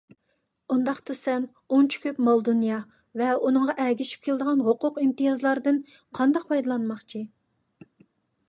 [0.75, 1.43] ئۇنداقتا سەن
[1.75, 2.79] ئۇنچە كۆپ مال- دۇنيا
[3.21, 5.79] ۋە ئۇنىڭغا ئەگىشىپ كېلىدىغان ھوقۇق- ئىمتىيازلاردىن
[6.21, 7.23] قانداق پايدىلانماقچى؟